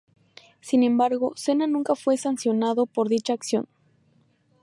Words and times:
Sin 0.61 0.81
embargo, 0.81 1.33
Senna 1.35 1.67
nunca 1.67 1.93
fue 1.93 2.17
sancionado 2.17 2.87
por 2.87 3.07
dicha 3.07 3.33
acción. 3.33 3.67